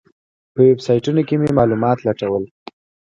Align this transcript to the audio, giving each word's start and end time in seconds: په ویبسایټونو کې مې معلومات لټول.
په 0.53 0.59
ویبسایټونو 0.67 1.21
کې 1.27 1.35
مې 1.41 1.49
معلومات 1.57 1.97
لټول. 2.07 2.43